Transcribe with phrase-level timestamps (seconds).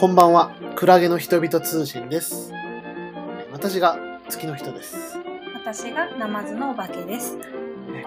[0.00, 2.54] こんばんは、クラゲの人々通信です。
[3.52, 3.98] 私が
[4.30, 5.18] 月の人です。
[5.52, 7.36] 私がナマズのお化けです。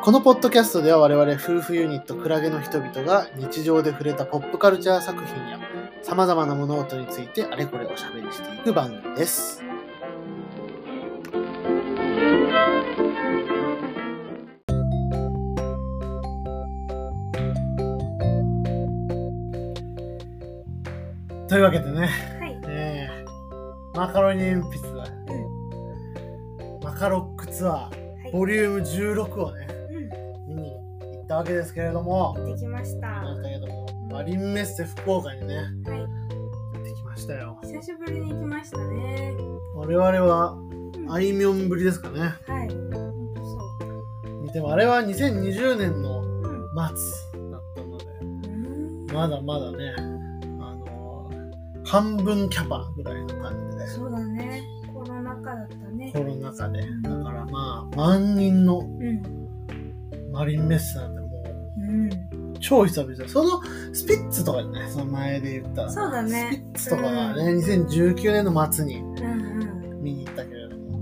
[0.02, 5.60] このポッドキャストでは我々夫婦ユニットクラゲの人々が日常で触れたポップカルチャー作品や
[6.02, 9.62] 様々な物事についてあれこれおしゃべりしていく番組です。
[21.64, 22.08] いうわけでね、
[22.40, 22.62] はい。
[22.68, 23.24] えー
[23.96, 24.90] マカロニ鉛筆、
[26.84, 27.90] マカロックツアー、は
[28.28, 28.32] い。
[28.34, 29.68] ボリューム16をね、
[30.48, 32.46] う見に行ったわけですけれども、ん。
[32.46, 33.08] できました。
[33.08, 35.58] なんはだけども、マリンメッセ福岡にね、い。
[35.60, 37.60] 行ってきましたよ。
[37.62, 39.36] 久しぶりに行きましたね。
[39.76, 42.20] 我々は、うんあいみょんぶりですかね。
[42.48, 44.54] はい。
[44.54, 46.26] でもあれは2020年のう。
[46.26, 46.70] うん。
[46.74, 50.13] 末だったので、うんまだまだね、あのー
[51.86, 54.62] 半分キャパぐらいの感じで、そうだね。
[54.94, 56.20] コロナ禍だったねコ。
[56.24, 56.82] ロナ禍で。
[56.82, 59.44] だからまあ、万人のうん。
[60.32, 61.28] マリンメッセなんても
[61.78, 62.12] うん。
[62.12, 63.28] う、超久々。
[63.30, 63.62] その
[63.94, 70.04] スピッツとかね、その前で言ったら、そうだねスピッツとかがね、2019年の末にうんうん。
[70.04, 71.00] 見に行ったけれども、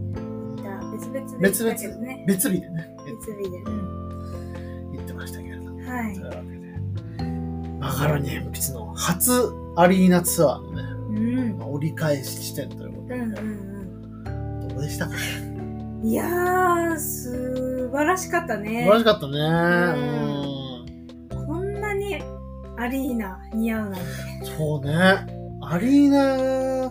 [0.93, 2.25] 別々別々、ね。
[2.27, 3.57] 別日でね、別日で。
[3.57, 4.91] うん。
[4.93, 5.79] 行ってましたけれども。
[5.89, 6.37] はいというわけ
[7.23, 7.23] で、
[7.79, 10.70] マカロニ鉛筆の初アリーナツアー
[11.71, 13.41] 折り返し地点ということで、うんう
[14.67, 15.15] んどうでしたか。
[16.03, 18.83] いやー、素晴らしかったね。
[18.83, 19.37] 素晴らしかったね。
[21.31, 21.45] うん。
[21.47, 22.21] こんなに
[22.77, 24.01] アリーナ似合うなんて。
[24.57, 24.93] そうね。
[25.61, 26.85] アリーナ、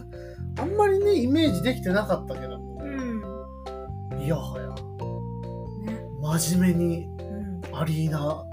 [0.59, 4.21] あんまりね、イメージできてなかったけども、うん。
[4.23, 6.01] いやはや、ね。
[6.21, 7.77] 真面目にうん。
[7.77, 8.45] アリーナ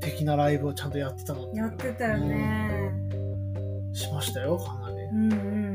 [0.00, 2.92] 的なライブをちゃんとやってたのやってたよね。
[3.06, 3.12] うん
[3.94, 4.81] しましたよ、かなり。
[5.12, 5.72] うんうん。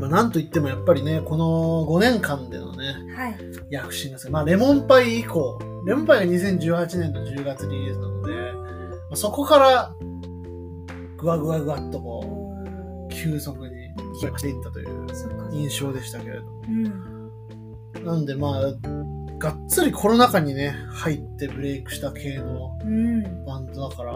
[0.00, 3.36] まあ、なんといってもやっぱりね、この5年間でのね、はい。
[3.70, 9.94] 躍進ですまあ、レモンパイ以降、レモンパイが2018年の10月リリースなので、まあ、そこから、
[11.16, 12.54] ぐわぐわぐわっとこ
[13.08, 13.74] う、急速に
[14.18, 15.06] していったという。
[15.52, 16.62] 印象でしたけれども。
[17.96, 18.04] うん。
[18.04, 23.44] なんでまあ、がっつりコロナ禍にね、入ってブレイクした系のうん。
[23.44, 24.12] バンドだから、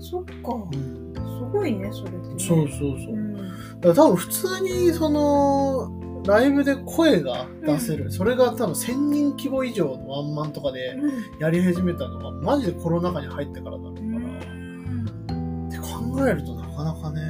[0.00, 0.54] そっか。
[0.54, 1.20] うん、す
[1.52, 2.34] ごいね、それって、ね。
[2.38, 3.14] そうそうそう。
[3.14, 3.80] うん。
[3.80, 10.96] ら多分普通にその、ライブで声が出せる、それが多分1000人規模以上のワンマンとかで
[11.38, 15.68] やり始めたのが、マジでコロナ禍に入ってからだろうかうら、ん。
[15.68, 17.20] って考えるとなかなかね、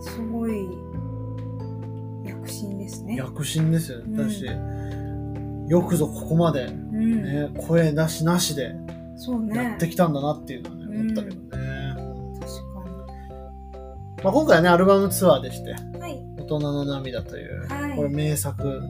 [0.00, 0.52] すごい
[2.24, 3.16] 躍進ですね。
[3.16, 4.22] 躍進ですようんね。
[4.22, 4.46] だし、
[5.68, 7.22] よくぞここまで、うん。
[7.22, 8.74] ね、声出しなしで
[9.16, 9.56] そうね。
[9.56, 11.94] やってきたんだなっていうのはね、うん思ったけどね。
[12.40, 15.72] 確まあ、今回はね、アルバムツアーでして。
[15.72, 16.20] はい。
[16.38, 18.82] 大人の涙という、はいこれ名作、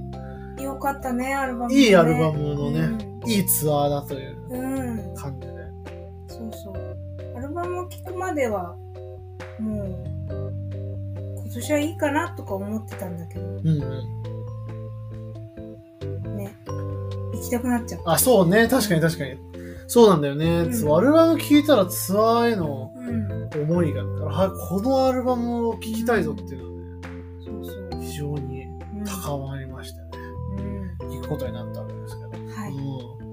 [0.60, 1.80] よかったね、アルバム、ね。
[1.80, 5.08] いいアルバムのね、いいツアーだといううん。
[5.08, 5.14] うん。
[5.14, 5.54] 感じで。
[6.28, 7.36] そうそう。
[7.36, 8.76] アルバムを聴くまでは、
[9.60, 9.96] もう、
[11.36, 14.17] 今年はいいかなとか思ってたんだけど、うんうん。
[17.38, 18.12] 行きたくなっちゃった。
[18.12, 19.36] あ、そうね、確かに確かに。
[19.86, 20.46] そうなんだよね。
[20.46, 23.62] うんルバム聴いたらツアーへのうん。
[23.62, 27.10] 思いが、はこのアルバムを聴きたいぞっていうのはね、
[27.44, 28.02] そうそう。
[28.02, 30.18] 非常にうん高まりましたよね。
[31.00, 31.10] うん。
[31.16, 32.30] 行くことになったわけですけど。
[32.30, 32.72] はい。
[32.72, 33.28] うん。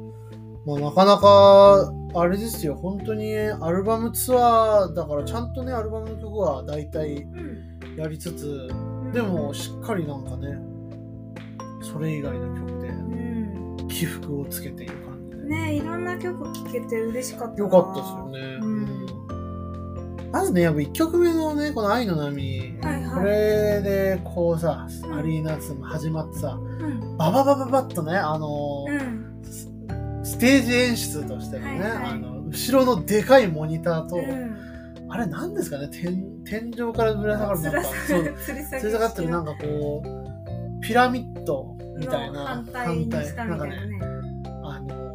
[0.66, 7.98] まあ、なかなか、あれですよ、本当にアルバムツアーだから、ちゃんとね、アルバムの曲は大体うん。
[7.98, 8.70] やりつつ、
[9.14, 10.58] でも、しっかりなんかね、
[11.82, 12.85] それ以外の曲でうん。
[13.88, 15.44] 起伏をつけている感じで。
[15.44, 17.58] ねいろんな曲聴けて嬉しかったな。
[17.58, 18.40] よかったですよね。
[18.62, 19.06] うん
[20.32, 27.18] まずね、やっぱ1曲目のね、この愛の波、はいはいこれでこうさ、うんアリーナツも始まってさ、うん。
[27.18, 30.26] バババババッとね、あのーうん。
[30.26, 34.66] ステージ演出としてのね、はいはいあの後ろのでかいモニターと、うん。
[35.10, 44.00] あれ何ですかね天天井からぶら下がるなんか吊り下がってるなんかこうピラミッドみたいな反対にしたみたいなね。
[44.64, 45.06] あの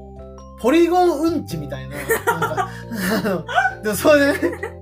[0.61, 2.06] ポリゴンうんちみたいななん
[2.41, 2.69] か
[2.99, 4.81] あのでもそれでね。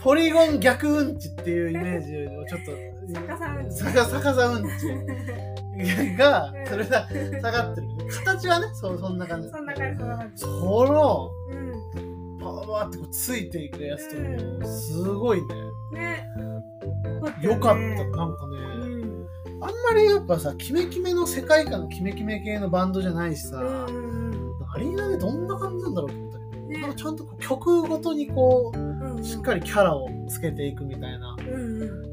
[0.00, 2.72] ポリゴン逆うんちっていうイメージをちょっと
[3.12, 3.84] 逆さうんち
[6.16, 7.86] がそれが下がってる
[8.24, 9.96] 形はねそうそんな感じそんな感
[10.34, 12.38] じ、そのうん。
[12.38, 14.22] パワーってこうついていくやつとか
[14.64, 15.46] もすごいね
[15.92, 16.26] ね。
[17.42, 18.87] よかったねなんかね、うん。
[19.60, 26.78] あんまりやっぱさキメキメの世界観キメキメ系のバンドじゃないしさ、アリーナでどんな感じなんだろうと思ったけど、ね。
[26.80, 29.16] なんかちゃんと曲ごとにこううん。
[29.16, 29.24] うん。
[29.24, 31.36] しっかりキャラをつけていくみたいな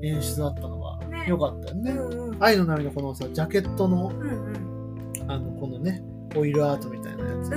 [0.01, 1.25] 演出だったのがね。
[1.27, 1.91] 良かったよね。
[1.91, 2.43] うんうん。
[2.43, 5.31] 愛の波のこのさ、ジャケットの、うんうん。
[5.31, 6.03] あの、このね、
[6.35, 7.53] オイルアートみたいなやつ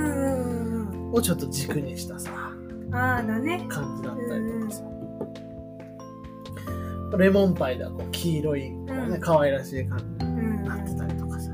[1.12, 2.30] をちょっと軸にしたさ、
[2.92, 3.64] あだね。
[3.68, 4.97] 感じだったりとかさ。
[7.16, 9.20] レモンパイではこう黄色い、こうね、うん。
[9.20, 11.52] 可愛らしい感じうんになってたりとかさ。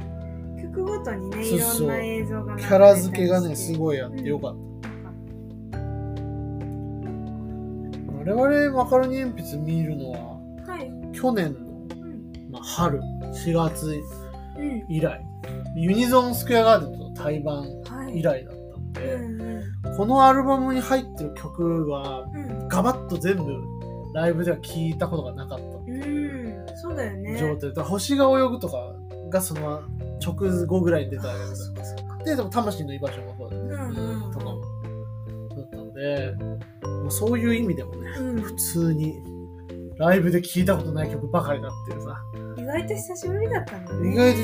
[0.61, 4.65] 曲ごとにねいろんな映像がキャラ付けがね、すいごいあってよかった。
[8.33, 10.19] 我々マカロニ鉛筆見るのは、
[10.67, 10.91] はい。
[11.13, 11.63] 去年の、う
[12.07, 12.51] ん。
[12.51, 13.01] まあ、春、
[13.35, 13.87] 4月
[14.59, 14.85] うん。
[14.89, 15.21] 以来、
[15.77, 18.19] ユニゾンスクエアガーデンとの対バンはい。
[18.19, 19.41] 以来だったのうで、ん
[19.89, 19.97] うん。
[19.97, 22.69] このアルバムに入ってる曲は、うん。
[22.69, 23.43] ガバッと全部
[24.15, 25.65] ライブでは聴いたことがなかった。
[25.65, 26.67] うん。
[26.77, 27.37] そうだよね。
[27.37, 28.95] 状態で、星が泳ぐとか
[29.29, 29.83] がその
[30.25, 32.25] 直後ぐらいに出たやあつそっかそっか。
[32.25, 33.75] で、でも魂の居場所もそうだよね。
[33.75, 34.61] うんうんとかも。
[35.57, 36.35] だったので、
[36.83, 38.41] まあそういう意味でもね、うん。
[38.41, 39.21] 普通に
[39.99, 42.17] ライブで聴いたことない曲ばかりだっていうさ、
[42.57, 44.13] 意外と久しぶりだったんだね。
[44.13, 44.41] 意外と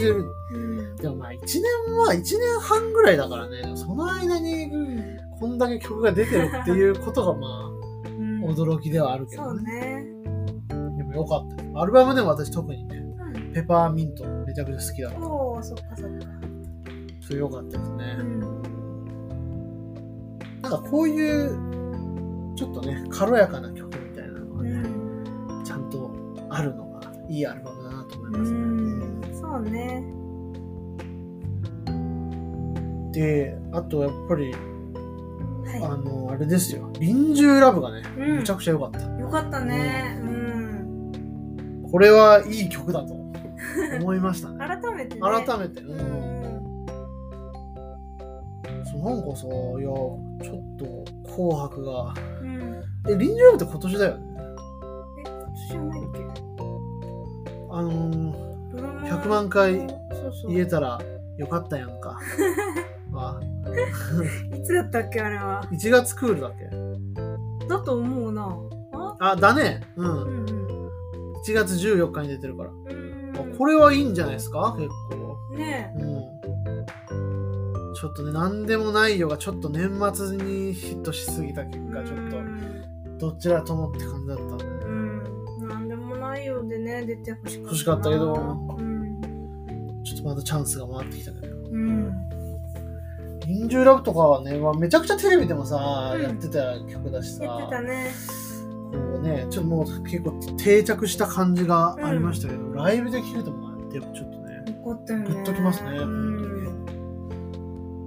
[0.55, 0.96] うん。
[0.96, 5.20] でもまあ1年は1年半ぐらいだからね、でもその間にうん。
[5.38, 7.69] こんだけ曲が出てるっていうことがまうんあ
[8.48, 10.04] 驚きではあるけどね。
[10.04, 10.04] ね
[10.96, 11.81] でもよかった。
[11.81, 13.10] アルバムでも私特にね、うん
[13.52, 15.26] ペパーミントめちゃくちゃ好きだった。
[15.26, 16.26] おおそっかそっか
[17.20, 18.16] それよかったですね。
[18.20, 18.62] うん
[20.62, 26.10] なんかこういう、ちょっとね、軽やかな曲みたいなのがうね、んちゃんと
[26.50, 29.28] あるのがいいアルバムだなと思いうますんね。
[29.34, 30.04] そうね
[33.12, 34.54] で、あとやっぱり、
[36.00, 36.91] の、あれですよ。
[36.99, 38.37] 臨終ラブがね、うん。
[38.38, 39.00] めちゃくちゃ良かった。
[39.00, 40.19] いよかったね。
[40.23, 41.82] うん。
[41.91, 43.14] これはいい曲だと
[44.00, 44.58] 思いましたね。
[44.67, 45.20] 改めてね。
[45.20, 45.91] 改めて、う。
[45.91, 46.00] うんん。
[48.85, 49.55] そうなんかさ、いや、
[49.88, 50.85] ちょっと、
[51.32, 52.82] 紅白が、うん。
[53.08, 54.25] え、臨終ラブって今年だよね？
[55.19, 56.20] え今年じゃないっけ？
[57.73, 58.32] あのー、
[58.76, 59.88] ドラマ100万回そう
[60.43, 60.50] そう。
[60.52, 60.99] 言えたら
[61.38, 62.19] よかったやんか。
[63.11, 67.67] まあ、いつだったっけあれは1月クールだっけ？
[67.69, 68.56] だと思うな
[68.93, 69.82] ああ、だね。
[69.96, 70.02] う。
[70.02, 70.61] うんんうん
[71.46, 72.70] 1月14日に出てるから。
[73.56, 74.75] これはいいんじゃないですか？
[74.78, 75.38] 結構。
[75.56, 77.94] ねうん。
[77.94, 84.64] ちょっとね、なんでもないよがちょっと年末にヒットしすぎた結え果、ちょっうんと、どちらともって感じだったんで。
[84.64, 88.32] うんなんでもないようでね出てほしかった欲しかったけど
[88.78, 89.20] うん
[90.05, 91.56] ちょっとまたチャンスが回ってきたけど。
[91.70, 92.12] うん
[93.50, 96.23] 臨終ラブとかはね、まあ、めちゃくちゃテレビでもさ、うん。
[96.23, 98.12] やってた曲だしさ、やってたね。
[98.93, 105.26] こうね、ちょっともう結構定着した感じがありましたけど、ライブで聴くともやっぱちょっとね、怒ったよね。
[105.26, 106.41] グッときますねうん。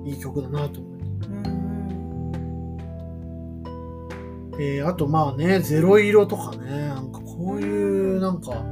[0.06, 1.04] いい曲だなと思って。
[1.28, 1.44] うん。
[4.60, 8.64] えー、あとまあね、ゼロ色とかね、なんかこういうなんか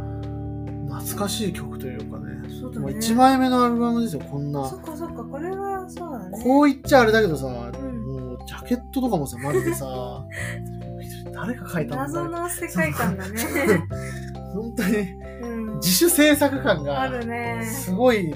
[0.90, 2.31] 懐かしい曲というかね、
[2.74, 4.68] そうだね1枚目のアルバムですよ、こんな。
[4.68, 4.78] そ。
[4.78, 6.44] っかそっかこれはそうだね。
[6.44, 7.50] こう言っちゃあれだけどさ、ん。
[7.50, 9.86] もうジャケットとかもさ、マジでさ、
[11.34, 13.40] 誰が書いたんだ謎の世界観だね。
[14.54, 14.98] 本当に
[15.42, 15.76] うん。
[15.76, 17.64] 自主制作感あがるね。
[17.66, 18.34] すごい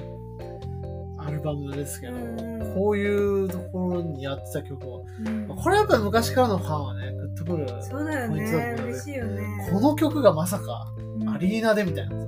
[1.17, 2.19] アルバムですけど、う
[2.51, 5.47] んこういうところにやってた曲を、うん。
[5.47, 7.67] これやっぱり昔からのファンはね、グッとくる。
[7.81, 8.75] そうだよね。
[8.83, 9.41] 嬉しいよね。
[9.71, 11.29] この曲がまさかうん。
[11.29, 12.27] アリーナでみたいなさ、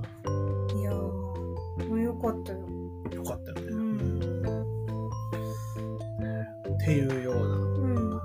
[2.18, 2.60] かったよ。
[3.14, 3.64] よかったよね。
[3.72, 4.42] うん。
[4.42, 4.50] ね。
[6.76, 8.22] っていうよううん。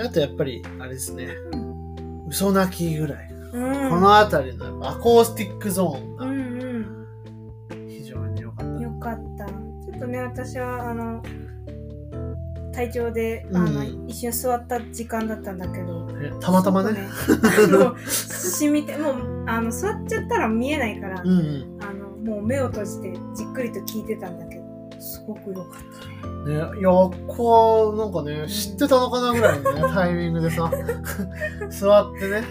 [0.00, 2.26] あとやっぱり、あれですね、うん。
[2.28, 3.28] 嘘泣きぐらい。
[3.52, 3.90] うん。
[3.90, 7.06] この辺りのアコースティックゾーンうがん。
[7.88, 8.64] 非常に良かった。
[8.64, 9.46] うんよかった。
[9.46, 11.22] ちょっとね私はあの
[12.72, 13.56] 体調で、うん。
[13.56, 16.06] あの一瞬座った時間だったんだけど。
[16.06, 17.08] ねたまたまね。
[17.26, 21.79] すごくあの染みてもうあの座っちゃったら見えないから、うんうん。
[22.24, 26.28] もう目を閉じてじっくりと聞いてたんだけどすごく良かった。
[26.50, 30.70] ねね、いや、こう、なんかね、知ってたのかなぐらいのね、 タイミングでさ、
[31.70, 32.42] 座ってね、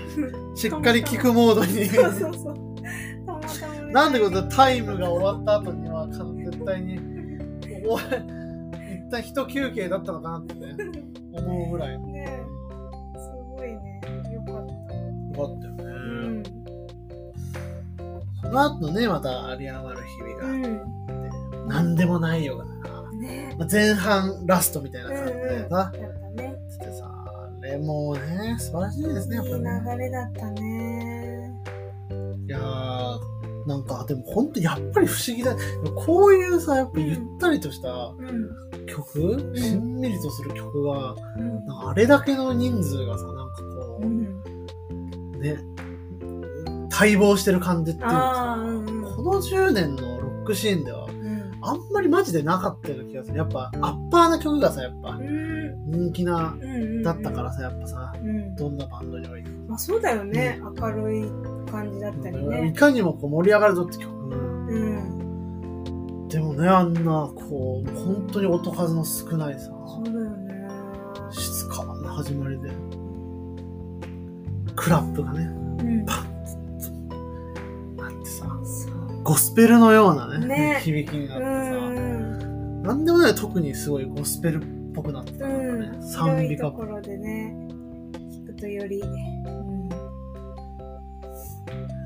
[0.56, 1.86] しっかり聞くモードに。
[1.86, 2.56] そうそうそう。
[3.26, 3.94] たまたまね。
[3.94, 7.00] なんでことタイムが終わった後には、絶対に、
[7.88, 10.76] お一旦一休憩だったのかなってね、
[11.34, 12.00] 思うぐらい。
[18.50, 22.74] その後ね、また有り余る日々がうんあって、なんでもないよがな。
[23.20, 29.70] ねまあ前半ラストみたいな感じでさ、やったねつってさ、あれもうね、素晴らしいですね、やっぱいいね。
[29.92, 31.54] 流れだったね
[32.48, 33.20] いやー、
[33.68, 35.56] なんか、でも本当やっぱり不思議だ。
[35.96, 38.86] こういうさ、やっぱゆったりとしたうん。
[38.88, 41.16] 曲、しんみりとする曲が、
[41.88, 43.44] あれだけの人数がさ、なんか
[43.76, 44.42] こうん。
[45.36, 45.58] う、ね、
[47.00, 49.16] 待望してる感じっていうあかあ、うんさ、うん。
[49.16, 51.58] この10年のロックシーンでは、うん。
[51.62, 53.38] あんまりマジでなかったような気がする。
[53.38, 55.92] やっぱ、アッパーな曲がさ、やっぱう、ん。
[55.92, 56.56] 人気な。
[57.04, 58.56] だったからさ、やっぱさ、うん。
[58.56, 60.60] どんなバンドにおいてまあそうだよね。
[60.80, 61.32] 明るい
[61.72, 62.54] 感じだったりも。
[62.54, 62.72] いね。
[62.74, 64.12] かにもこう盛り上がるぞって曲。
[64.14, 66.28] うん。
[66.28, 67.02] でもね、あんな、
[67.34, 70.68] こう、本当に音数の少ないさ、そうだよね。
[71.32, 72.70] 静かな始まりで、
[74.76, 75.42] クラップがね、
[75.80, 76.06] うん。
[76.06, 76.29] パン。
[79.24, 81.52] ゴスペルのようなね、ね響きになってうさ、
[81.90, 82.84] ん。
[82.84, 86.02] なんでもない特にすごいゴスペルっぽくなってたうなん。
[86.02, 87.56] 賛美歌ところでね、
[88.14, 89.02] 聞くとより。
[89.02, 89.90] うん。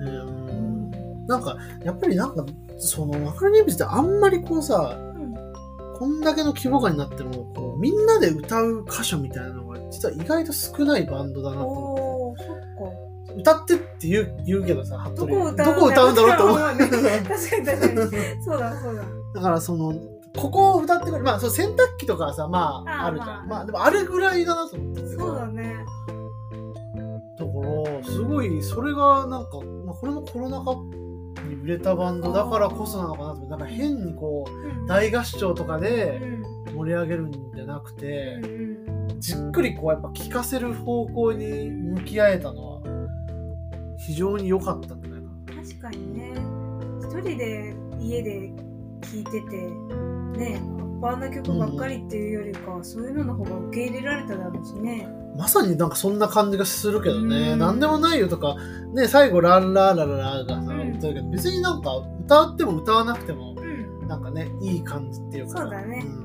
[0.07, 0.83] うん
[1.27, 2.45] なんか、やっぱりなんか、
[2.77, 5.33] その、マカロニエンピってあんまりこうさ、うん。
[5.97, 12.02] こんだけの規模感になっても、こう、みんなで歌う箇所みたいなのが、実は意外と少ないバンドだなと思って。
[13.37, 16.57] 歌ってって言う言うけどさ、どこどこ歌うんだろうと思う。
[16.59, 18.43] 確かに確かに。
[18.43, 19.03] そうだそうだ。
[19.35, 19.93] だからその、
[20.35, 23.27] ここを歌ってくれ、まあ、そう洗濯機とかはさ、まあ、ああるじゃん。
[23.27, 25.85] まあまあ、でもあれぐらいだなと思ってそうだね。
[27.37, 27.51] だか
[27.99, 30.73] ら、すごい、それがなんか、まあ、これもコロナ禍
[31.47, 34.87] に売れたバンドだからこそなのかなと思って、なんか変にこう、うん。
[34.87, 36.43] 大合唱とかうでん。
[36.75, 39.19] 盛り上げるんじゃなくて、うん。
[39.19, 42.72] じっくりこう、やっぱ聴かせる方向に向き合えたのは、
[44.05, 45.61] 非常に良かったんじゃないかな。
[45.63, 46.33] 確かにね。
[46.99, 48.51] 一人で家で
[49.01, 49.57] 聴いてて、
[50.37, 55.07] ね、アッパーな曲ばっかりっていうよりかは、そういうのの方が受け入れられただろうしね。
[55.37, 57.53] まさになんかそんな感じがするけどね。
[57.53, 58.55] うんなんでもないよとか、
[58.93, 61.91] ね、最後ランラーラララがさ、うん歌うけど、別になんか
[62.25, 64.07] 歌っても歌わなくても、うん。
[64.07, 66.05] なんかね、いい感じっていうかさそうだね。
[66.05, 66.23] うん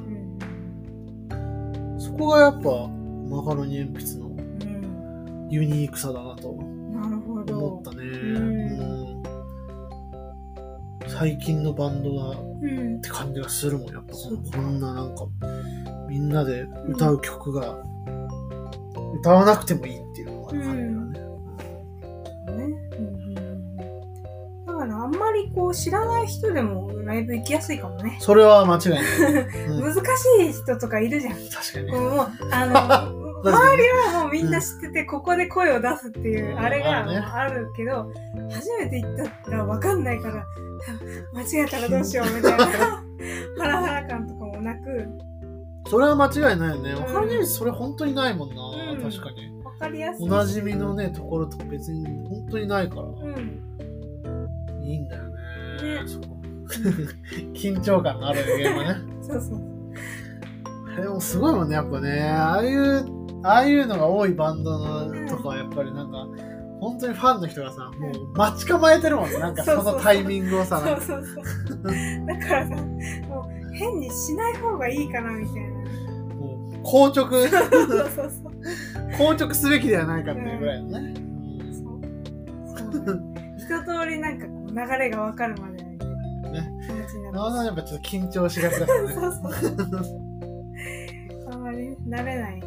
[1.99, 2.88] そこがやっぱ、
[3.28, 5.49] マカロニ鉛筆のうん。
[5.50, 6.58] ユニークさだなとうん。
[6.58, 6.67] なるほど。
[7.52, 8.05] 思ったね。
[8.05, 9.23] んうん
[11.09, 13.00] 最近のバンドだっうん。
[13.00, 15.26] て感じがするもん、やっぱこんななんか、
[16.09, 17.78] みんなで歌う曲が、
[19.21, 20.81] 歌わなくてもいいっていうのが感じがね。
[20.83, 20.88] ね。
[22.99, 23.76] うんうん。
[24.67, 28.19] だからあんまりこう知らない人でもライブ行きやすいかもね。
[28.21, 29.02] それは間違いない。
[29.71, 29.99] うん難し
[30.49, 31.35] い人とかいるじゃん。
[31.35, 31.90] 確かに。
[31.90, 38.11] もう、あの、周りはもうみんな知ってて、ここで声を出すっていう、うんあれがまあるけど、
[38.50, 39.14] 初めて行っ
[39.45, 40.45] たらわかんないから、
[41.35, 42.66] 間違えたらどうしようみたいな、
[43.59, 45.09] ハラハラ感とかもなく、
[45.88, 46.90] それは間違いないよね。
[46.92, 48.62] うんわかりやすいそれ本当にないもんな。
[48.92, 49.62] うん確かに。
[49.64, 50.26] わかりやすい。
[50.26, 54.83] おなじみのね、ところとか別に本当にないから、うん。
[54.83, 55.30] いいんだよね。
[56.02, 56.37] ねそこ
[57.54, 58.97] 緊張感のあるゲームね。
[59.23, 61.02] そうそう。
[61.02, 62.23] でもすごいもんね、やっぱね。
[62.23, 66.26] ああいう、ああいうのが多いバンドのとかはやっぱりなんか、
[66.80, 69.38] 本当にファンの人がさ、もう待ち構えてるもんね。
[69.38, 71.83] なんかそのタイミングをさ、なんかそうそうそう。
[72.26, 75.71] だからさ、もう変にしない方がいいかなみたいな。
[76.37, 78.52] もう硬直、そうそうそう。
[79.18, 81.14] 硬直すべきではないかっていうぐらいのね。
[81.73, 81.85] そう
[82.92, 83.23] そうだね
[83.57, 85.99] 一通りなんかこう流れがわかるまでね
[86.87, 87.66] 気持ちにななおさんる。
[87.66, 89.14] やっぱちょっと緊張しがちだからね。
[89.14, 89.52] そうそう。
[91.52, 92.62] あんまり慣れない。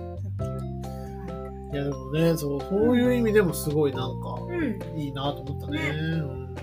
[1.74, 5.00] いやでもね、そう、そういう意味でもすごいなんか、うん。
[5.00, 5.80] いいなと思ったね。
[5.80, 6.56] ねうん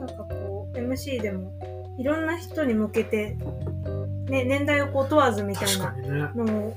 [0.00, 1.52] なんかこう、MC でも
[1.98, 3.36] いろんな人に向けて、
[4.28, 6.32] ね、年代をこう問わずみたいな。
[6.34, 6.74] のを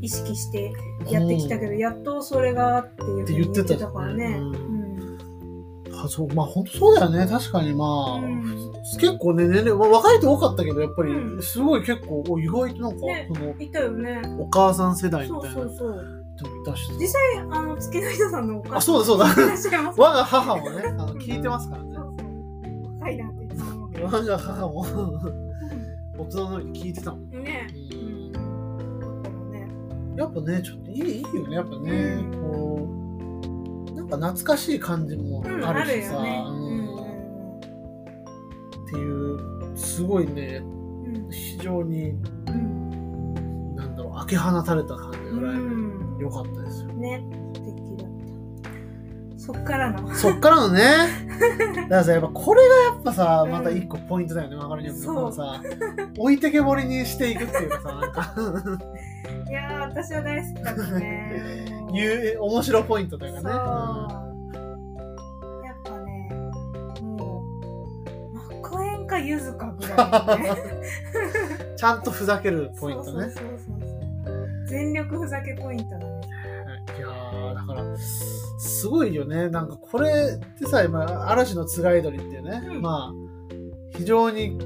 [0.00, 0.72] 意識して
[1.08, 4.40] やってきたけど、やっとそれがっていうふうに言ってたからね。
[6.04, 7.26] あそうまあ本当そうだよね。
[7.26, 14.22] 確かにまあ、うん結構ね、年齢、まあ若い人多かったけど、やっぱりうんすごい結構、お意外となんか、ねその、いたよね。
[14.40, 15.92] お母さん世代みそうたいなそうそう。
[15.94, 16.21] 人もいたし。
[16.98, 19.26] 実際、あの、月の人さんのお母あ、そうだそうだ。
[19.96, 21.96] 我が母もね、あの聞いてますからね。
[22.98, 24.02] 若いなって。
[24.02, 24.80] 我が母も
[26.18, 27.30] 大人のように聞いてたもん。
[27.30, 27.66] ね。
[27.92, 28.32] ううん。
[30.16, 36.20] やっぱね、ちょっといいいいよね、やっぱね、こう、なんか懐かしい感じもうん、ああるしさ、っ
[38.90, 41.16] ていう、すごいね、うん。
[41.16, 41.30] うん。
[41.30, 43.74] 非常に、うん。
[43.74, 46.26] なんだろう、開け放たれた感じうのライブ、ん。
[46.26, 46.88] 良かったですよ。
[46.88, 47.22] ね。
[47.54, 48.10] 素敵だっ
[49.34, 49.38] た。
[49.38, 50.14] そっからの。
[50.14, 50.82] そっからのね、
[51.76, 54.94] だからさ、やっぱこれがやっぱさ、また一個ポイントだよね、わかるよ。
[54.94, 55.62] そうさ、
[56.18, 58.34] 置いてけぼりにしていくっていうかさ、なんか、
[59.48, 61.66] いやー、私は大好きだったね。
[61.82, 63.42] もういう面白ポイントというそう。
[63.42, 63.54] かね。
[65.66, 66.28] やっぱね、
[67.02, 67.52] もう、
[69.24, 70.56] ゆずかぐらい、ね、
[71.76, 73.12] ちゃんとふざけるポイントね。
[73.12, 76.11] そうそうそうそう全力ふざけポイントだね。
[77.74, 79.48] から、すごいよね。
[79.48, 80.10] なんかこれ
[80.40, 83.12] ってさ、今、嵐のつがい鳥っていうね、うんまあ、
[83.96, 84.58] 非常に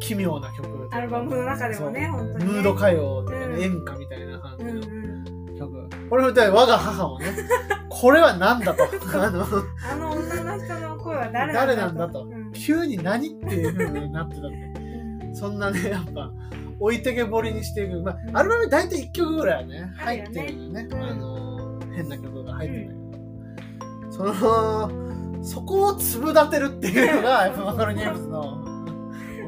[0.00, 0.88] 奇妙な曲。
[0.92, 2.52] アルバムの中でもね、本当に、ね。
[2.52, 5.58] ムード歌謡とかね、うん演歌みたいな感じうんうのん。
[5.58, 5.88] 曲。
[6.10, 7.26] これを歌い我が母もね、
[7.88, 8.84] これは何だと。
[8.84, 16.30] あの、あの女の人の声は誰誰なんだとうん急に何っていう風になってたんで、そんなね、やっぱ、
[16.80, 18.00] 置いてけぼりにしていく。
[18.02, 20.88] まあ、うんアルバムに大体1曲ぐらいはね、入っあるよねてるよね。
[20.90, 25.04] うんあの、変な曲が入ってるんだけど、その、
[25.44, 28.64] そこを粒立てるっていうのが、 やっぱマカロニエムズの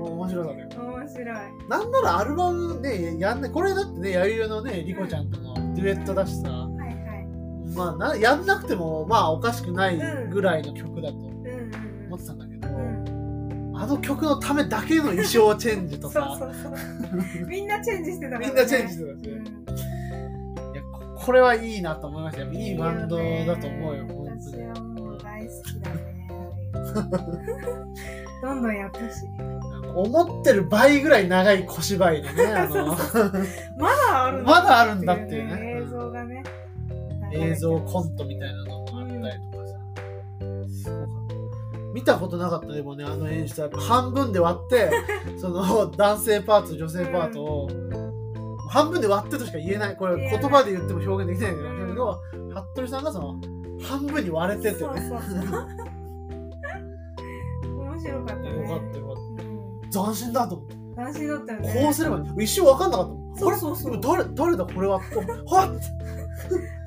[0.01, 0.69] 面白さだよ。
[0.77, 1.27] 面白い。
[1.69, 3.51] なんならアルバムね、やんない。
[3.51, 7.75] これだってね、やゆよのね、リコちゃんとのデュエットだしさ、はいはい。
[7.75, 9.99] まあな、やんなくても、まあおかしくない
[10.31, 13.73] ぐらいの曲だと思ってたんだけど、うん。
[13.75, 16.69] あの曲のためだけの衣装チェンジとそうさ、そうそ
[17.43, 17.47] う。
[17.47, 18.47] みんなチェンジしてたから、ね。
[18.49, 19.66] みんなチェンジしてたしうん
[21.27, 22.53] ここれはいいなと思いましたよ。
[22.53, 24.41] いいバンドだと思うよ、いい本当に。
[24.41, 26.29] 私はもう大好きだね。
[28.43, 29.29] どんどんやってほしい。
[29.97, 36.45] 思ってる倍ぐらい長い小芝居のね、 あの、まだあるまだあるんだっていうね映像がね。
[37.33, 39.79] 映像コントみたいなのもあったりとかさ。
[40.69, 41.93] すごかった。
[41.93, 44.91] 見たことなかったでもね、あの演出はやっぱ半分で割って、
[45.41, 47.69] その男性パート、女性パートを、
[48.69, 49.97] 半分で割ってとしか言えない。
[49.97, 52.21] これ言葉で言っても表現できないんだうんけど、
[52.73, 53.41] 服部さんがその、
[53.83, 54.89] 半分に割れてってね。
[54.89, 55.41] そうそうそう。
[57.79, 58.51] 面白かったね。
[58.51, 60.03] よかったよかっうんた。
[60.05, 60.75] 斬新だと思って。
[60.97, 61.81] 斬新だったよね。
[61.83, 63.37] こうすれば一瞬分かんなかったもん。
[63.37, 64.99] そうそうそれ誰、誰だこれは。
[64.99, 65.81] はっ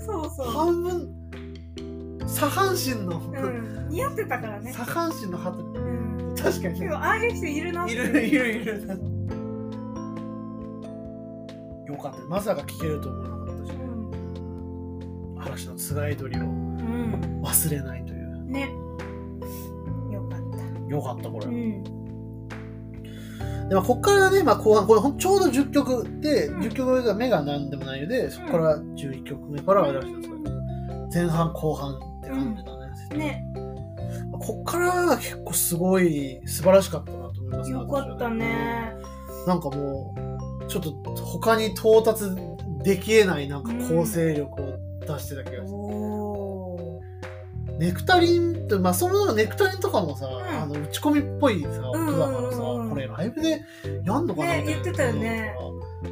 [0.06, 0.48] そうそう。
[0.52, 1.10] 半分、
[2.28, 3.90] 左半身の、うん。
[3.90, 4.72] 似合ってたからね。
[4.72, 5.64] 左半身の羽鳥。
[5.64, 6.36] うん。
[6.36, 9.19] 確かにでもああいう人いるなっているいるいる。
[12.00, 12.28] よかった。
[12.28, 15.36] まさか聞けると思わなかったしう、ん。
[15.42, 17.42] 嵐のつがい鳥をうん。
[17.44, 18.46] 忘れないという。
[18.50, 18.70] ね。
[20.12, 20.40] よかっ
[20.88, 20.94] た。
[20.94, 21.46] よかった、これ。
[21.48, 21.84] うん。
[23.70, 30.50] でまあ、こっからね、まあ、後半、これちょうど10曲で、うん10曲目が目が何でもないので、そこから11曲目からは嵐のつがい鳥。
[31.14, 33.18] 前半後半って感じだね。
[33.18, 33.44] ね。
[34.40, 38.94] こっからが結構すごい素晴らしかったなと思いますよかったね。
[39.46, 40.29] なんかもう、
[40.70, 40.92] ちょっと
[41.26, 42.26] 他に到達
[42.84, 45.78] できえないなんか構成力を出してた気がする。
[45.78, 46.50] お
[47.80, 50.30] ネクタリンって、まあそもそもネクタリンとかもさ、ん
[50.64, 53.62] あの打ち込みっぽいさ、うん音だからさ、これライブで
[54.04, 54.66] やんのかなねみたいな。
[54.66, 55.56] 言ってたよね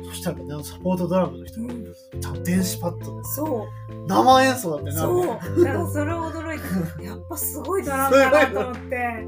[0.10, 4.08] そしたらね、サポートドラムの人が、うん電子パッドでそう。
[4.08, 4.94] 生演奏だってな。
[4.94, 5.28] そう。
[5.64, 6.60] だからそれを驚い
[6.98, 9.26] て、やっぱすごいドラムだなと思って、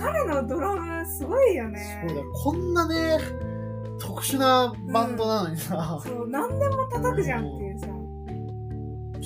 [0.00, 2.04] 彼のドラムすごいよね。
[2.08, 3.18] そうだよこんなね、
[4.02, 7.86] 特殊なバンドなのにさ、そう、何でも叩くじゃんっていうさ。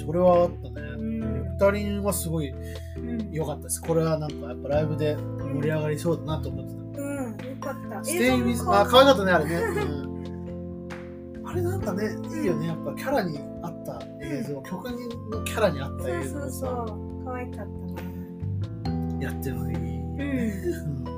[0.07, 0.87] それはあったね。
[0.99, 3.31] うんネクタリンはすごいうん。
[3.33, 3.81] 良かったです。
[3.81, 7.03] これはなんかやっぱライブで盛り上がりそうだなと思ってた。
[7.03, 8.05] うん、よかった。
[8.05, 9.55] ステイウィズ、あ、可愛かったね、あれね。
[9.57, 10.07] うん
[11.49, 12.05] あれなんかね、
[12.39, 12.67] いいよね。
[12.67, 14.91] やっぱキャラに合った映像、曲
[15.31, 17.25] のキャラに合ったそう映像をそうそさ、う。
[17.25, 17.67] 可愛かっ
[18.85, 19.23] たな。
[19.23, 19.77] やってるのがいい。
[19.79, 21.16] うん。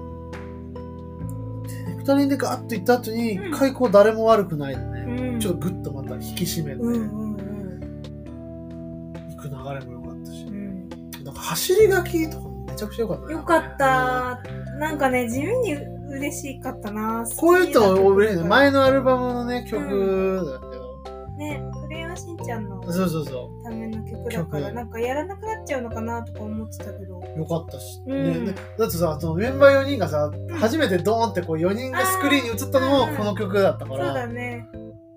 [2.14, 5.40] うんでネクタリンでガーッと行った後に、うん一回こう誰も悪くないでね、うん。
[5.40, 9.12] ちょっとグッとまた引き締めて、うんうんうん。
[9.30, 10.88] 行く流れも良かったし、うん
[11.24, 13.32] なんか走り書きとかもめちゃくちゃ良かったね。
[13.32, 14.40] よかった。
[14.78, 15.74] なんかね、地味に
[16.10, 17.26] 嬉しかったな。
[17.36, 18.48] こういう人も嬉しいね。
[18.48, 18.78] 前の。
[18.78, 27.18] のアルバムのね、曲だけど、ね、クレヨンしんちゃんのそうそうそための曲だから、曲なんかやらなくなっちゃうのかなとか思ってたけど。
[27.18, 27.22] う。
[27.38, 28.02] よかったし。
[28.06, 34.66] うんねねだってさ、そのメンバー4人がさ、ん初めてドーンってこう4人がスクリーンに映ったのもうんこの曲だったかそうだら、ね。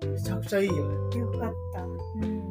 [0.06, 0.80] めちゃくちゃいいよね。
[1.18, 1.82] よかった。
[1.82, 1.86] う
[2.26, 2.42] ん。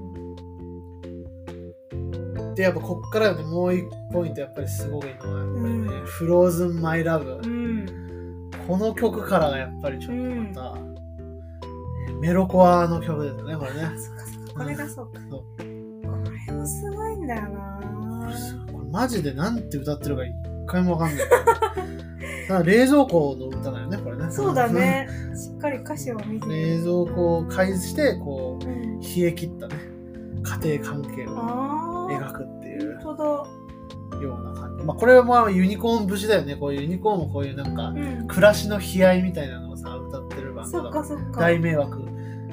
[2.56, 5.40] で、やっぱこっからね、もう一ポイントやっぱりすごいのは、
[5.94, 7.36] やっぱフローズンマイラブう。
[7.48, 7.86] ん。
[8.68, 10.18] この曲からがやっぱりちょっ
[10.54, 10.78] とまた、
[12.22, 13.82] メロコアの曲ですよね、これね。
[13.98, 14.54] そっかそっか。
[14.64, 15.20] これがそうか。
[15.30, 15.61] そうこれ
[16.62, 17.80] もすごいんだよな。
[18.72, 20.34] これマジでなんて歌ってるか一
[20.68, 21.28] 回もわかんない。
[22.48, 24.32] ただ冷蔵庫の歌だよね、これね。
[24.32, 24.68] そうだ。
[24.68, 25.08] ね。
[25.36, 29.00] しっかり歌詞を見て冷蔵庫を介して、こう、うん。
[29.00, 29.76] 冷え切ったね、
[30.44, 31.32] 家庭関係を。
[32.10, 33.00] 描くっていう。
[34.22, 34.84] ような感じ。
[34.84, 36.56] まあ、これはまあユニコーン節だよね。
[36.56, 38.28] こういうユニコーンもこういうなんか、うん。
[38.28, 40.92] 暮らしの悲哀みたいなのをさ、歌ってるバンそド。
[41.40, 42.02] 大迷惑。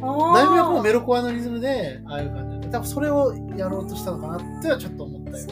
[0.01, 2.48] 大迷惑もメロコアのリズムで、ああいう感じで。
[2.71, 5.47] 多分それをやろうとしたのかなってはちょっと思ったよ。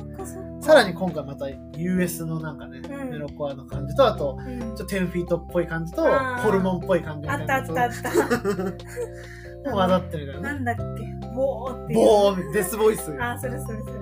[0.61, 6.03] さらに今回また US のなんかね、うんメロコアの感じと、あと、うんちょっと10フィートっぽい感じと、
[6.43, 8.73] ホルモンっぽい感じみあたいなったあったあっ
[9.65, 9.71] た。
[9.71, 10.43] も混ざってるからね。
[10.49, 11.27] なんだっけ？
[11.35, 11.95] ボーって。
[11.95, 13.15] ボー、デスボイス。
[13.21, 13.95] あ、それそれそれ。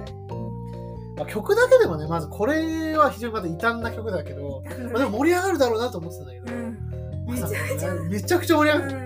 [1.17, 6.79] まあ、曲だけでもね、まずこれは非常にまた異端な曲だけど、まあ、でも盛り上がるだろうなと思ってたんだけど、うん。
[7.27, 9.04] まめちゃめちゃねめちゃくちゃ盛りう上がる。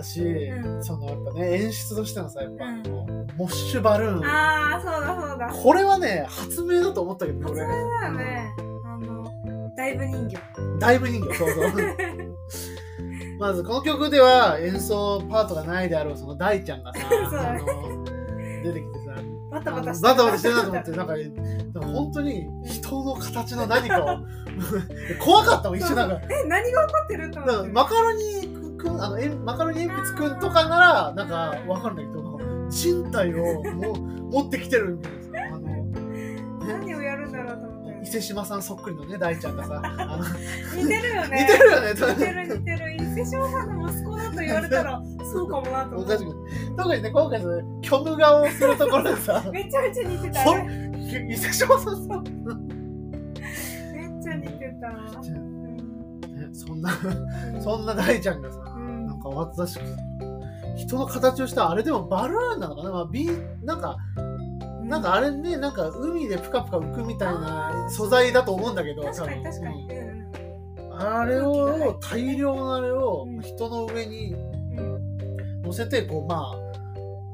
[0.00, 0.02] ん。
[0.02, 2.82] だし、うんそのやっぱね、演出としてのさ、やっぱ、うん
[3.36, 4.24] モッシュバルーン。
[4.24, 5.48] ああ、そうだそうだ。
[5.48, 7.64] これはね、発明だと思ったけど、俺。
[7.64, 8.54] 発明だよね。
[8.84, 10.38] あの、ダイブ人形。
[10.78, 11.72] だいぶ人形、そうそう。
[13.38, 18.04] まずこの曲では演奏パートがないであろうその大ちゃんがさ、 あの
[18.62, 19.14] 出てきてさ、
[19.50, 21.14] バタバタしてバタバタしてるなと思って、なんか、
[21.86, 24.18] 本当に人の形の何かを、
[25.24, 26.20] 怖かったもん、一瞬なんか。
[26.28, 27.72] え、何が起こってると思って。
[27.72, 28.49] マカロニ
[28.80, 33.94] くん、あの、えんマカロニ鉛筆くんとかなら、なんかわかるんだけど、なんか身体をも
[34.30, 38.00] 持ってきてるみたいなさ、あの、ね、何をやるんだろうと思って。
[38.02, 40.24] 伊勢志摩さんそっくりのね、大ちゃんがさ、あの
[40.74, 41.40] 似てるよね。
[41.42, 42.94] 似てるよね、似てる似てる。
[42.94, 46.16] 伊勢翔さんの息子だと言われたら、そうかもなと思って。
[46.76, 52.22] 特にね、今回その、虚無顔をするところでさ、 めちゃめちゃ似てた伊勢志摩さんさ、
[53.92, 54.90] めっちゃ似てた。
[56.52, 56.90] そんな、
[57.60, 58.58] そんな大ちゃんがさ、
[59.20, 59.84] か私しく
[60.76, 63.28] 人の形をしたあれでもバルーンなのかな、まあ、ビ
[63.62, 63.96] なんか
[64.90, 69.88] なんかあれねなんか海でプカプカ浮くみたいな素材だと思うんだけど確かに確かに。
[70.92, 73.40] あれを大量のあれをうん。
[73.40, 75.62] 人の上にうん。
[75.62, 76.52] 乗せてこうま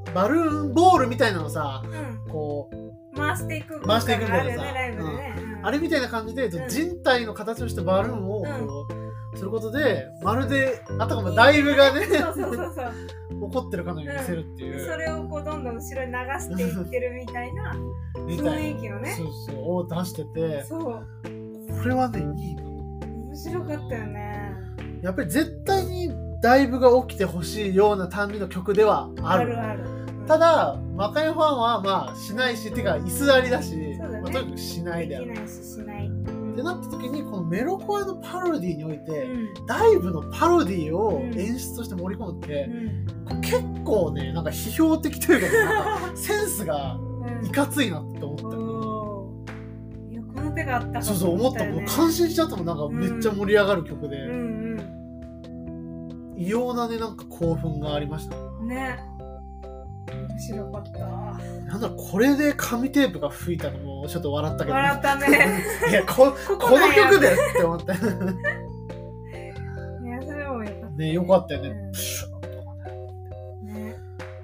[0.07, 1.87] あバルーンボールみたいなのさう
[2.29, 2.31] ん。
[2.31, 4.71] こう回していく回していくみたいなさ。
[4.71, 5.35] ね。
[5.63, 6.69] あれみたいな感じでうん。
[6.69, 8.67] 人体の形をしたバルーンをうん。
[8.67, 9.06] こう
[9.37, 12.93] することでまるであたかもダイブがねそうそうそうそう。
[13.47, 14.85] 起こってるかのように見せるっていう。
[14.85, 17.75] それをこうどんどん後ろに流していってるみたいな
[18.15, 19.11] 雰囲気のね。
[19.11, 20.81] そうそうを出しててそう。
[20.81, 24.53] これはねいいの面白かったよね。
[25.01, 29.83] やっぱり絶対にダイブが起きてほしいような単美の曲ではあるあるある。
[30.27, 36.09] ただ魔界ファンはまあしないしてか椅子ありだしねまあ、とにかくしないであるできないししない。
[36.57, 39.65] ってなった時にこのメロコアのパロディにおいて、うん。
[39.67, 41.39] ダイブのパロディをうん。
[41.39, 42.63] 演出として盛り込むって
[43.29, 43.41] う、ん。
[43.41, 47.45] 結構ねなんか批評的というかね なんかセンスがうん。
[47.45, 50.13] いかついなって思った、おー。
[50.13, 52.65] いやこの手があったかそうそう思ったもん、よね感心しちゃったもん。
[52.65, 54.57] なんかめっちゃ盛り上がる曲で、うん
[56.39, 58.35] 異様なねなんか興奮がありました。
[58.35, 58.99] うんね
[60.37, 60.99] 面白かった。
[61.65, 64.75] なんだこれで紙テープが吹いたのもちょっと笑ったけど。
[64.75, 65.27] 笑ったね。
[65.89, 67.85] いやこここの曲でって思って。
[67.85, 67.89] い
[70.09, 71.11] やそれもよかったね。
[71.11, 71.69] よかったよね、
[73.63, 73.67] う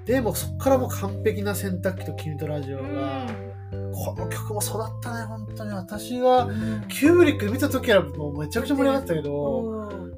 [0.02, 0.04] ん。
[0.04, 3.28] でもそっからもう完璧な洗濯機と君とラジオうが、ん。
[3.92, 5.70] この曲も育ったね本当に。
[5.72, 6.84] 私はうん。
[6.88, 9.32] キューブリック見た時からもうめちゃくちゃ盛り上がってたけど。
[9.32, 10.14] おー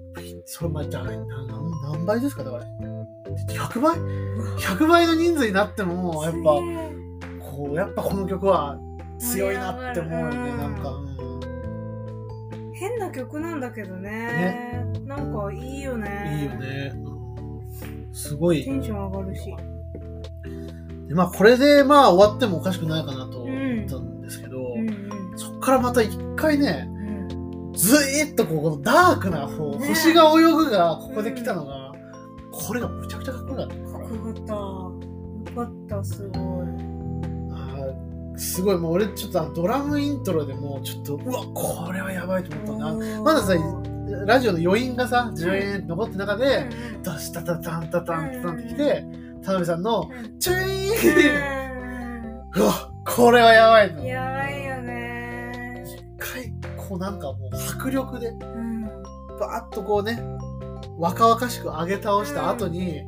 [0.49, 2.65] それまあじゃあ何何何倍ですかだから
[3.49, 3.97] 100倍
[4.59, 6.39] ?100 倍の人数になってもやっぱ
[7.45, 8.79] こうやっぱこの曲は
[9.19, 11.17] 強いなって思うよねうんなんか、うん
[12.79, 14.85] 変な曲なんだけどね。
[15.07, 16.39] なんかいいよね。
[16.41, 18.15] いいよね、うん。
[18.15, 18.63] すごい。
[18.63, 19.57] テンション上がるし。
[21.09, 24.89] でまあこれでまあ終わってもおかしくないかなと思ったんですけど、うん。
[24.91, 26.93] うんそっからまた一回ねう
[27.71, 27.73] ん。
[27.73, 29.89] ずーっとこうこのダークな方、ね。
[29.89, 31.76] 星が泳ぐがここで来たのが、
[32.67, 33.75] これがむちゃくちゃかっこよかった。
[33.75, 34.53] かっこよかった。
[34.53, 34.93] よ
[35.55, 36.43] かったすごい。
[37.53, 38.79] あーすごい。
[38.79, 43.23] もう俺ちょっとドラムイントロでもうちょっとうわこれはやばいと思ったな。
[43.23, 43.55] まださ
[44.25, 46.69] ラジオの余韻がさ10円残ってる中で、
[47.03, 49.05] ダシタタタンタタンタタンってきて
[49.43, 51.33] 田辺さんの「チュイー
[52.31, 52.73] ン!」うわ
[53.05, 55.85] これはやばいのやばいよね。
[55.85, 58.85] 一回こうなんかもう迫力でうん。
[59.39, 60.19] バーッとこうね
[60.99, 63.03] 若々しく上げ倒した後に、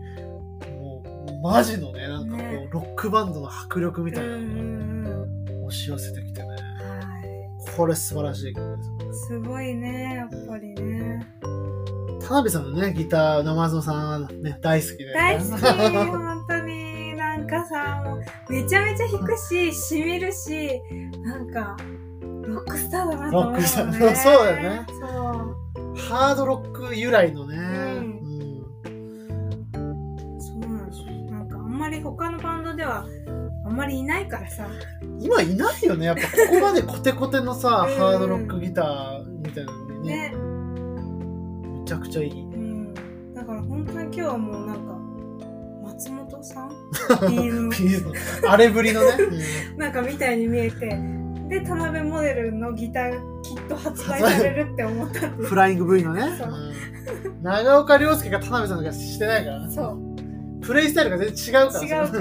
[0.78, 2.68] もうマジのねなんかこう、ね。
[2.70, 6.48] ロックバンドの迫力みたいなのうんが押し寄せてきてね。
[6.48, 6.56] は
[7.76, 11.26] これ素晴らしい曲ですいすごいねやっぱりね。
[12.20, 16.88] 田辺さんのねギター生園さんはね大好きで大好き本当に。
[17.16, 20.80] なんかさもうめちゃめちゃ弾くししみるし
[21.22, 21.76] なんか
[22.46, 23.58] ロックスターだなと思うよね。
[23.58, 24.14] ロックスター。
[24.16, 24.86] そうだよね。
[24.88, 24.96] そ
[25.32, 27.60] うハードロック由来のね、ん。
[27.62, 30.40] うん。
[30.40, 33.06] そうなのなんかあんまり他のバンドでは
[33.66, 34.66] あんまりいないからさ。
[35.20, 36.06] 今いないよね。
[36.06, 40.30] やっぱここまでコテコテのさ、うんハードロックギターみたいなのでね。
[40.30, 40.36] ね。
[41.80, 42.30] めちゃくちゃいい。
[42.30, 42.94] うん。
[43.34, 44.98] だから本当に今日はもうなんか
[45.84, 46.68] 松本さん？
[47.30, 47.70] ビーム。
[47.74, 49.08] ピースのあれぶりのね、
[49.72, 49.78] うん。
[49.78, 50.86] なんかみたいに見えて
[51.48, 55.28] で田辺モデルのギターきっと発売されるって思った。
[55.28, 56.22] んですフライング V のね。
[56.38, 56.48] そう。
[56.48, 57.42] うん。
[57.42, 59.66] 長岡亮介が田辺さんとかしてないから。
[59.66, 59.74] ね。
[59.74, 60.60] そう。
[60.60, 62.02] プレイスタイルが全然違うから。
[62.02, 62.20] 違うか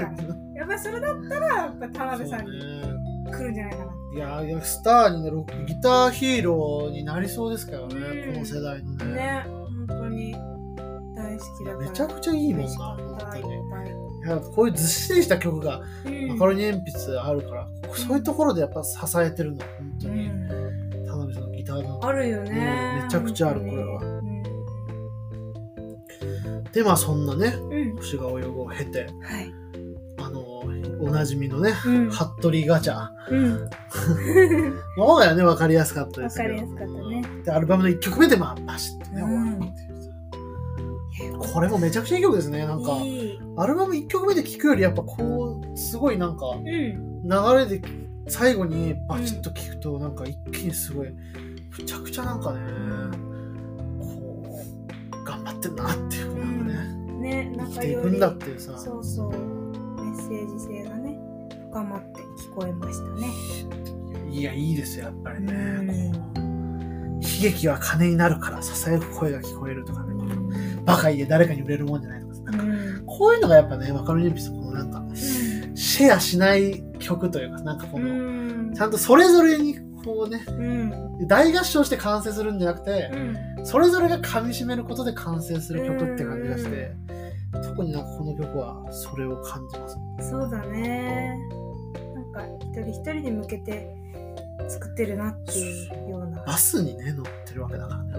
[0.54, 2.60] やっぱりそれだったらやっぱ田辺さんに
[3.30, 3.92] 来るんじゃないかな。
[4.14, 8.34] いやいや、スターになる、ギターヒーローになりそうですからね、うん。
[8.34, 9.14] この世代のね。
[9.14, 10.32] ね本当に
[11.14, 11.90] 大好きだから。
[11.90, 13.44] めちゃくちゃいいもんな、本当に。
[14.28, 16.28] いぱいやこういうずっしりした曲が、うん。
[16.28, 20.26] マカロニ鉛筆あるから、そういうところでやっぱ支えてるの、本当に。
[20.26, 21.06] うん。
[21.06, 22.04] 田辺さんのギターの。
[22.04, 24.00] あるよね、うんめちゃくちゃあるこれは。
[26.72, 29.54] で、まあそんなね、うん、星が泳ぐを経て、うん、はい、
[30.18, 30.40] あの、
[31.00, 32.10] おなじみのね、うん。
[32.10, 33.08] 服部ガチャ。
[33.30, 33.70] うん、
[34.96, 36.54] の方がね、わかりやすかったですけど。
[36.54, 37.42] わかりやすかったね。
[37.44, 39.58] で、アルバムの1曲目で、まあ、バシッとね、終うん。
[39.60, 39.87] わるっていう。
[39.87, 39.87] さ
[41.52, 42.66] これもめちゃくちゃいい曲ですね。
[42.66, 42.98] なんか、
[43.56, 46.98] アルバム1曲目で聴くより、やっぱこう、すごいなんか、うん、流
[47.54, 47.82] れで
[48.28, 52.60] 最後にバチッと聴くと、なんか一気にすごい、むちゃくちゃなんかね、
[53.98, 54.44] こ
[55.12, 56.64] う、頑張ってんなっていう、なんか
[57.20, 61.18] ね、ね、な生きていくんだっていうさ、そうそう、メッセージ性がね、
[61.70, 63.28] 深まって聞こえましたね。
[64.30, 65.52] いや、いいですよ、やっぱりね。
[65.52, 66.12] うん。
[66.12, 66.48] こう
[67.38, 70.07] 悲劇は金になるから、囁く声が聞こえるとかね、
[70.88, 75.16] バカ言え誰かに売れるもんじゃないとかさ、なんかうん、こういうのがやっぱね、マカロニ鉛筆のこのなんか、
[75.74, 83.10] シェアしない曲というか、なんかこうの、ん、ちゃんとそれぞれにこうね、うん、大合唱して完成するんじゃなくて
[83.58, 86.92] う、ん、それぞれが噛み締めることで完成する曲って感じがして、
[87.52, 90.30] 特になんかこの曲はそれを感じます。
[90.30, 91.38] そうだね。
[92.14, 93.94] なんか一人一人に向けて
[94.68, 96.42] 作ってるなっていうような。
[96.44, 98.12] バスにね、乗ってるわけだからね。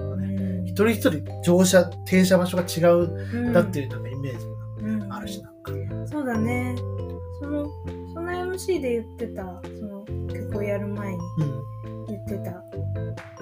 [0.88, 4.46] 人一人乗車、停車場所が違うんだっていいうなんかイメージ
[4.84, 5.72] うんがあるし、なんか。
[6.08, 6.76] そうだね。
[7.42, 7.66] その、
[8.14, 12.06] その MC で言ってた、その曲をやる前にうん。
[12.08, 12.64] 言ってた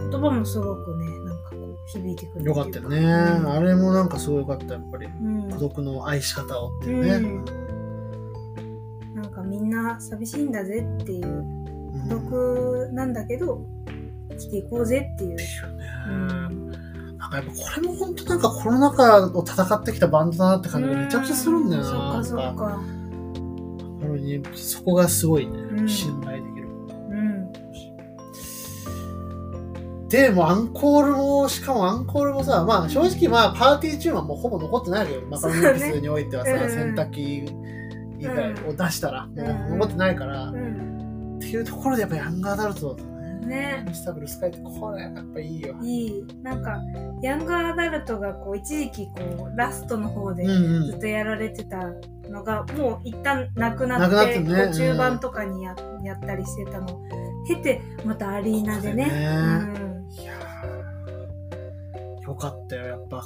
[0.09, 2.97] 言葉もすごくね、なんかこう響いてくるよかったよね。
[2.97, 3.01] う
[3.43, 5.05] んあれもなんかすごいよかった、やっぱり。
[5.05, 5.09] う
[5.47, 7.11] ん孤独の愛し方をっていうね。
[7.15, 7.45] うん
[9.15, 13.65] なんかみんな寂しいんだぜっていううん孤独なんだけど
[14.31, 15.37] 生きていこうぜっていう。
[16.09, 16.66] うん
[17.29, 22.23] なんかやっぱこれも本当なんかコロナ禍を戦ってきたバンドだなって感じがめちゃくちゃするんだよな。
[22.23, 22.81] そっかそっか。
[24.55, 25.89] そこがすごいね、うん。
[25.89, 26.67] 信頼できる。
[26.67, 27.51] うん
[30.09, 37.45] で、もうアンコールも、しかもアンコールもさ、まあ正直まあパーティーチューンはもうほぼ残ってないわけど、マカロニエピスにおいてはさ、そうね洗濯機
[38.19, 39.43] 以外を出したら、もうう
[39.75, 39.79] ん。
[39.79, 41.39] 残ってないから、っうん。
[41.41, 43.03] ていうところでやっぱヤングアダルトだと。
[43.03, 43.16] ね。
[43.39, 43.83] ね。
[43.87, 45.75] ミスターブルースカイってこれやっぱいいよ。
[45.81, 46.25] いい。
[46.41, 46.81] なんか
[47.21, 50.85] ヤングアダルトがこう一時期こうラストの方でうんうん。
[50.91, 51.77] ずっとやられてた
[52.29, 54.73] のが、もう一旦なくなってなくなってね。
[54.73, 56.95] 中盤とかにや,、やったりしてたの。
[56.95, 57.01] を
[57.47, 59.05] 経てまたアリーナでね。
[59.05, 59.11] ね。
[60.21, 62.27] いやー。
[62.27, 63.25] よかったよ、やっぱ。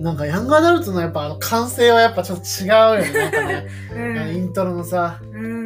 [0.00, 3.30] なんかヤングアダルトのやっぱあの完成はやっぱちょっと違うよね。
[3.30, 3.66] ね、
[4.30, 4.36] うん。
[4.36, 5.57] イントロのさ、うん、うんう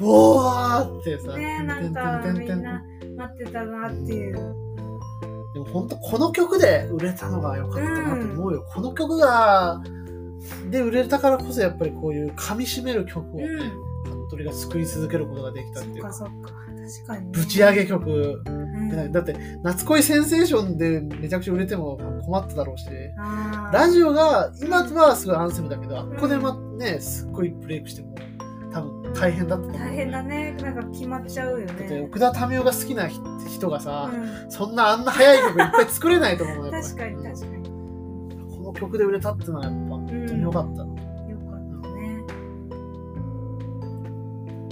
[0.00, 2.82] おーってさ、ねなんかてんてんてんてんみんな
[3.16, 4.34] 待ってたなっていう。
[5.54, 8.64] でも本当この曲で売れたのが良かったなと思うよ。
[8.68, 9.82] この曲が、
[10.70, 13.48] で売れたからこそやっぱりこういう噛み締める曲をね、
[14.28, 16.12] 服部が作り続けることができたっいうか。
[16.12, 19.12] そってか、そっか確かに、ね、ぶち上げ曲、うん。
[19.12, 22.86] だって夏恋センセーションでめちゃくちゃ売れても困っただろうし、
[23.72, 28.14] ラジオが今はすごいアンセムだけど、あっこでまね、すっごいブレイクしても
[28.76, 30.22] 多分大変だったと思う、大変だ。
[30.22, 36.72] ねなんか決まっちゃうよね、奥田民生が好きな人人がさ、うんそんなあんな速い曲いっぱい作れないと思うよ。
[36.72, 37.70] 確かに確かに
[38.54, 40.94] この曲で売れたっていうのはやっぱ本当に良かったの。
[40.94, 42.24] よかったね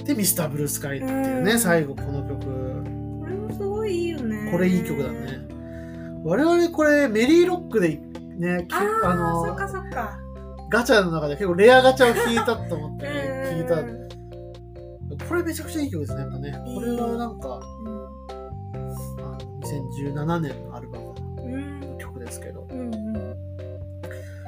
[0.04, 2.44] で、ミスターブルースカイっていうね、うん最後この曲。
[2.44, 5.48] これもすごいいいよねこれいい曲だね。
[6.24, 8.00] 我々これメリーロックで
[8.36, 10.18] ね、きあーあのそっかそっか
[10.70, 13.23] ガチャの中で結構レアガチャを弾いたと思って、うんね、
[13.54, 13.76] 聞いた。
[15.28, 16.52] これめちゃくちゃいい曲ですね、やっぱね。
[16.74, 17.60] これはなんか、
[19.18, 21.80] あの2017年のアルバムうん。
[21.80, 23.12] の曲ですけど、うんうん。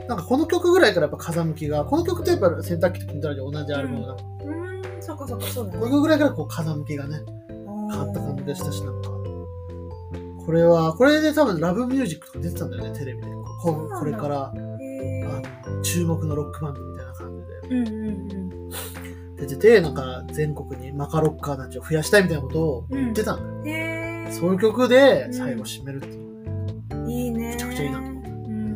[0.08, 4.50] なんかこの曲ぐらいからやっぱ風向きが、この曲とやっぱ洗濯機と金太郎で同じアルバムだ、うん。
[4.50, 5.02] うん。
[5.02, 9.10] そっかそそうだこのね曲ぐらいからこう風向きがね、変変わった感じでしたし、なんか、
[10.44, 13.26] これは、これで多分ラブミュージックとか出てたんだよね、テレビで。
[13.62, 18.45] こそうこれから、あの注目のロックバンドみたいな感じうんうんうん。
[18.45, 18.45] で
[19.38, 23.76] 出てて、なんか全国にマカロッカーたちを増やしたいみたいなことを言ってたんだよ。
[23.76, 27.10] へえそういう曲で最後締めるっていう。
[27.10, 27.48] いいね。
[27.50, 28.22] めちゃくちゃいいなと思う。
[28.50, 28.66] ん。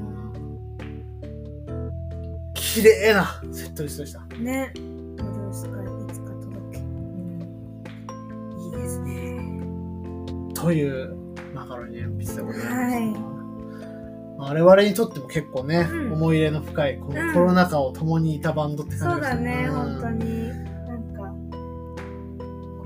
[2.55, 4.21] 綺麗なセットリストでした。
[4.21, 7.41] いつか届け、うん、
[8.69, 10.55] いですね。
[10.55, 11.17] という
[11.55, 13.21] マカロニ鉛筆でございます。
[13.25, 13.39] はい
[14.40, 16.12] 我々にとっても結構ね、うん。
[16.14, 17.26] 思い入れの深いこうん。
[17.29, 19.74] のコロナ禍を共にいたバンドって感そうじですだね、うん。
[19.74, 20.48] 本当に。
[20.48, 21.35] なんか、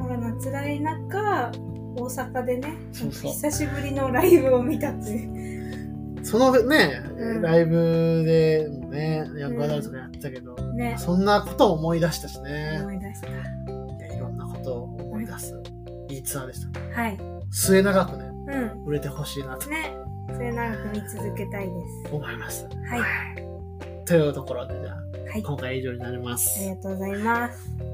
[0.02, 1.52] コロナ辛い中、
[1.96, 3.32] 大阪でね、そうそう。
[3.32, 6.24] 久しぶりのライブを見たっていう。
[6.24, 7.42] そのね、うん。
[7.42, 13.28] ライブでもね、ヤングアダルトがやってたけど、ね、そんなことを思い出したしね、思い出した。
[13.28, 15.62] いろんなことを思い出す、
[16.08, 17.00] いいツアーでした。
[17.00, 17.18] はい。
[17.50, 18.84] 末永くね、うん。
[18.86, 19.68] 売れてほしいなと。
[19.68, 19.94] ね、
[20.32, 21.72] それ長く見続けたいで
[22.08, 22.14] す。
[22.14, 22.66] 思います。
[22.88, 22.96] は
[23.36, 24.04] い。
[24.04, 25.42] というところで、じゃあ、はい。
[25.42, 26.60] 今回は以上になります。
[26.60, 27.93] ありがとうございます。